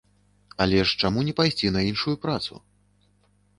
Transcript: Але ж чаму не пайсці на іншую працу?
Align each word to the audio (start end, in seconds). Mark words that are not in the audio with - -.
Але 0.65 0.79
ж 0.91 0.95
чаму 1.01 1.19
не 1.27 1.35
пайсці 1.41 1.71
на 1.77 1.81
іншую 1.91 2.15
працу? 2.27 2.53